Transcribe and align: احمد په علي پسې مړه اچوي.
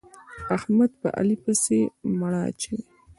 احمد 0.55 0.91
په 1.01 1.07
علي 1.19 1.35
پسې 1.43 1.79
مړه 2.19 2.41
اچوي. 2.49 2.81